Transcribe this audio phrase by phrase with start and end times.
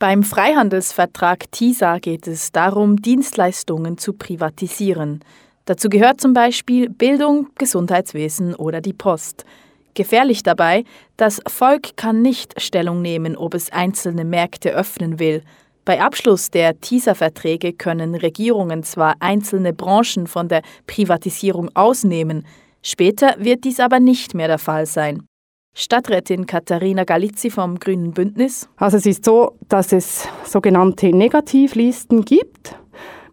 [0.00, 5.20] Beim Freihandelsvertrag TISA geht es darum, Dienstleistungen zu privatisieren.
[5.66, 9.44] Dazu gehört zum Beispiel Bildung, Gesundheitswesen oder die Post.
[9.92, 10.84] Gefährlich dabei,
[11.18, 15.42] das Volk kann nicht Stellung nehmen, ob es einzelne Märkte öffnen will.
[15.84, 22.46] Bei Abschluss der TISA-Verträge können Regierungen zwar einzelne Branchen von der Privatisierung ausnehmen,
[22.80, 25.26] später wird dies aber nicht mehr der Fall sein.
[25.74, 28.68] Stadträtin Katharina Galizzi vom Grünen Bündnis.
[28.76, 32.76] Also es ist so, dass es sogenannte Negativlisten gibt.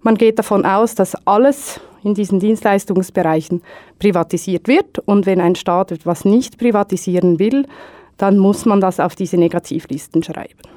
[0.01, 3.61] Man geht davon aus, dass alles in diesen Dienstleistungsbereichen
[3.99, 7.65] privatisiert wird und wenn ein Staat etwas nicht privatisieren will,
[8.17, 10.76] dann muss man das auf diese Negativlisten schreiben.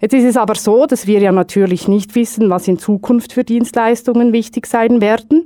[0.00, 3.44] Jetzt ist es aber so, dass wir ja natürlich nicht wissen, was in Zukunft für
[3.44, 5.44] Dienstleistungen wichtig sein werden.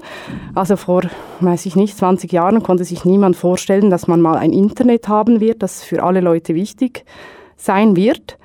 [0.55, 1.03] Also vor,
[1.41, 5.41] weiß ich nicht, 20 Jahren konnte sich niemand vorstellen, dass man mal ein Internet haben
[5.41, 7.05] wird, das für alle Leute wichtig
[7.57, 8.39] sein wird.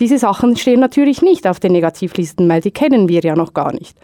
[0.00, 3.72] Diese Sachen stehen natürlich nicht auf den Negativlisten, weil die kennen wir ja noch gar
[3.72, 3.96] nicht.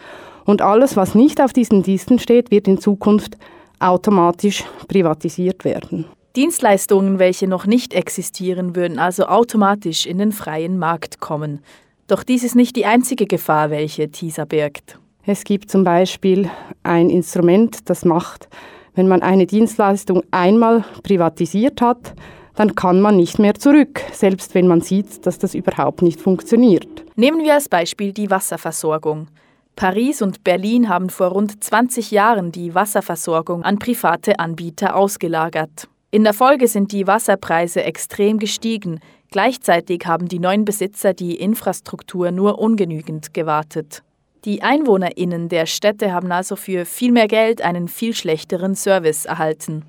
[0.45, 3.37] Und alles, was nicht auf diesen Listen steht, wird in Zukunft
[3.81, 6.05] automatisch privatisiert werden.
[6.37, 11.61] Dienstleistungen, welche noch nicht existieren, würden also automatisch in den freien Markt kommen.
[12.07, 14.99] Doch dies ist nicht die einzige Gefahr, welche TISA birgt.
[15.27, 16.49] Es gibt zum Beispiel
[16.85, 18.49] ein Instrument, das macht,
[18.95, 22.15] wenn man eine Dienstleistung einmal privatisiert hat,
[22.55, 26.89] dann kann man nicht mehr zurück, selbst wenn man sieht, dass das überhaupt nicht funktioniert.
[27.17, 29.29] Nehmen wir als Beispiel die Wasserversorgung.
[29.75, 35.89] Paris und Berlin haben vor rund 20 Jahren die Wasserversorgung an private Anbieter ausgelagert.
[36.13, 38.99] In der Folge sind die Wasserpreise extrem gestiegen.
[39.31, 44.03] Gleichzeitig haben die neuen Besitzer die Infrastruktur nur ungenügend gewartet.
[44.45, 49.85] Die Einwohnerinnen der Städte haben also für viel mehr Geld einen viel schlechteren Service erhalten.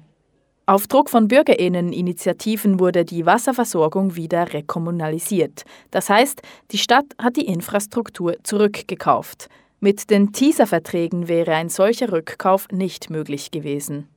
[0.67, 5.63] Auf Druck von Bürgerinneninitiativen wurde die Wasserversorgung wieder rekommunalisiert.
[5.89, 9.49] Das heißt, die Stadt hat die Infrastruktur zurückgekauft.
[9.79, 14.07] Mit den TISA-Verträgen wäre ein solcher Rückkauf nicht möglich gewesen.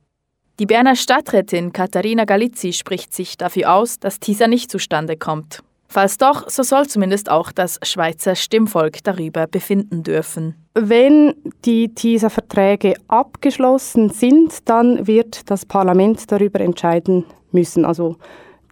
[0.57, 5.61] Die Berner Stadträtin Katharina Galizzi spricht sich dafür aus, dass TISA nicht zustande kommt.
[5.89, 10.55] Falls doch, so soll zumindest auch das Schweizer Stimmvolk darüber befinden dürfen.
[10.73, 11.33] Wenn
[11.65, 17.83] die TISA-Verträge abgeschlossen sind, dann wird das Parlament darüber entscheiden müssen.
[17.83, 18.15] Also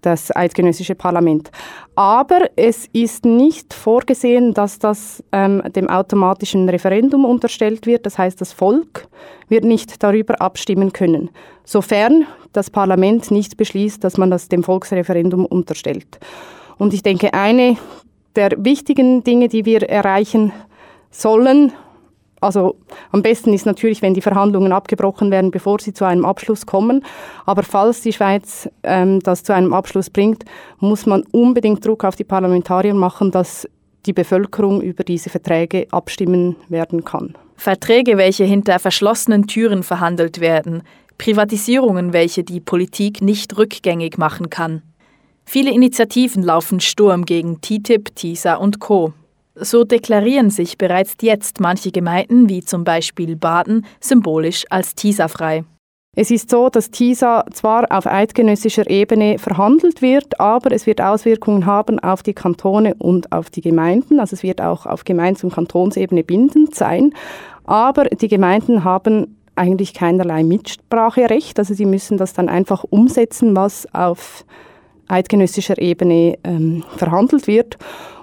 [0.06, 1.52] das eidgenössische Parlament.
[1.96, 8.06] Aber es ist nicht vorgesehen, dass das ähm, dem automatischen Referendum unterstellt wird.
[8.06, 9.08] Das heißt, das Volk
[9.50, 11.30] wird nicht darüber abstimmen können,
[11.64, 16.20] sofern das Parlament nicht beschließt, dass man das dem Volksreferendum unterstellt.
[16.78, 17.78] Und ich denke, eine
[18.36, 20.52] der wichtigen Dinge, die wir erreichen
[21.12, 21.72] sollen,
[22.44, 22.76] also
[23.12, 27.04] am besten ist natürlich, wenn die Verhandlungen abgebrochen werden, bevor sie zu einem Abschluss kommen.
[27.46, 30.44] Aber falls die Schweiz ähm, das zu einem Abschluss bringt,
[30.80, 33.68] muss man unbedingt Druck auf die Parlamentarier machen, dass
[34.06, 37.36] die Bevölkerung über diese Verträge abstimmen werden kann.
[37.56, 40.84] Verträge, welche hinter verschlossenen Türen verhandelt werden,
[41.18, 44.82] Privatisierungen, welche die Politik nicht rückgängig machen kann.
[45.46, 49.14] Viele Initiativen laufen Sturm gegen TTIP, TISA und Co.
[49.56, 55.64] So deklarieren sich bereits jetzt manche Gemeinden, wie zum Beispiel Baden, symbolisch als TISA-frei.
[56.16, 61.66] Es ist so, dass TISA zwar auf eidgenössischer Ebene verhandelt wird, aber es wird Auswirkungen
[61.66, 64.20] haben auf die Kantone und auf die Gemeinden.
[64.20, 67.14] Also es wird auch auf Gemeinde- und Kantonsebene bindend sein.
[67.64, 71.58] Aber die Gemeinden haben eigentlich keinerlei Mitspracherecht.
[71.58, 74.46] Also sie müssen das dann einfach umsetzen, was auf
[75.08, 77.78] eidgenössischer Ebene ähm, verhandelt wird.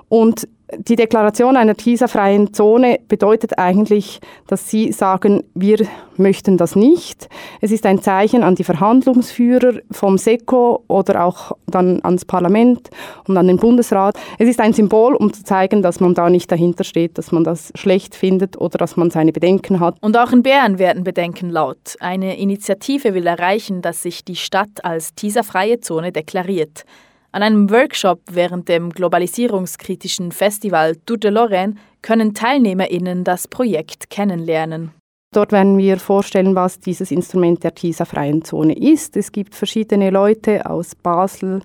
[0.08, 0.48] Und
[0.78, 5.86] die Deklaration einer TISA-freien Zone bedeutet eigentlich, dass Sie sagen, wir
[6.16, 7.28] möchten das nicht.
[7.60, 12.90] Es ist ein Zeichen an die Verhandlungsführer vom SECO oder auch dann ans Parlament
[13.26, 14.16] und an den Bundesrat.
[14.38, 17.44] Es ist ein Symbol, um zu zeigen, dass man da nicht dahinter steht, dass man
[17.44, 19.96] das schlecht findet oder dass man seine Bedenken hat.
[20.00, 21.96] Und auch in Bern werden Bedenken laut.
[22.00, 26.84] Eine Initiative will erreichen, dass sich die Stadt als TISA-freie Zone deklariert.
[27.32, 34.90] An einem Workshop während dem globalisierungskritischen Festival Tour de Lorraine können TeilnehmerInnen das Projekt kennenlernen.
[35.32, 39.16] Dort werden wir vorstellen, was dieses Instrument der TISA-freien Zone ist.
[39.16, 41.62] Es gibt verschiedene Leute aus Basel,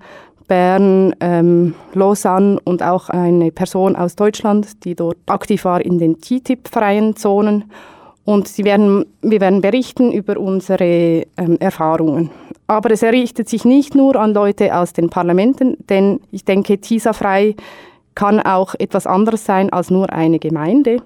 [0.48, 6.22] Bern, ähm, Lausanne und auch eine Person aus Deutschland, die dort aktiv war in den
[6.22, 7.72] TTIP-freien Zonen.
[8.26, 12.32] Und sie werden, wir werden berichten über unsere ähm, Erfahrungen.
[12.68, 17.56] Aber es errichtet sich nicht nur an Leute aus den Parlamenten, denn ich denke, TISA-frei
[18.16, 21.02] kann auch etwas anderes sein als nur eine Gemeinde.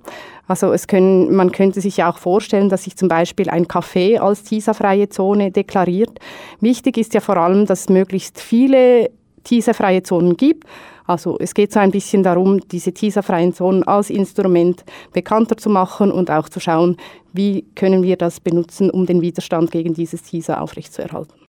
[0.48, 4.20] Also es können, man könnte sich ja auch vorstellen, dass sich zum Beispiel ein Café
[4.20, 6.20] als TISA-freie Zone deklariert.
[6.62, 9.12] Wichtig ist ja vor allem, dass es möglichst viele
[9.44, 10.66] TISA-freie Zonen gibt.
[11.10, 16.12] Also es geht so ein bisschen darum, diese TISA-freien Zonen als Instrument bekannter zu machen
[16.12, 16.98] und auch zu schauen,
[17.34, 21.40] wie können wir das benutzen, um den Widerstand gegen dieses TISA aufrechtzuerhalten.